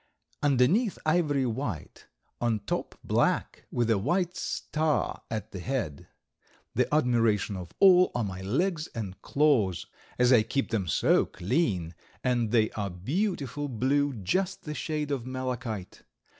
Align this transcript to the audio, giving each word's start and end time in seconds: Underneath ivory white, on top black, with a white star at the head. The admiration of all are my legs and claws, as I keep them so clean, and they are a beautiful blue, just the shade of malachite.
Underneath 0.41 0.97
ivory 1.05 1.45
white, 1.45 2.07
on 2.39 2.61
top 2.61 2.97
black, 3.03 3.65
with 3.71 3.91
a 3.91 3.99
white 3.99 4.35
star 4.35 5.21
at 5.29 5.51
the 5.51 5.59
head. 5.59 6.07
The 6.73 6.91
admiration 6.91 7.55
of 7.55 7.71
all 7.79 8.09
are 8.15 8.23
my 8.23 8.41
legs 8.41 8.87
and 8.95 9.21
claws, 9.21 9.85
as 10.17 10.33
I 10.33 10.41
keep 10.41 10.71
them 10.71 10.87
so 10.87 11.27
clean, 11.27 11.93
and 12.23 12.49
they 12.49 12.71
are 12.71 12.87
a 12.87 12.89
beautiful 12.89 13.67
blue, 13.69 14.13
just 14.15 14.63
the 14.63 14.73
shade 14.73 15.11
of 15.11 15.27
malachite. 15.27 16.01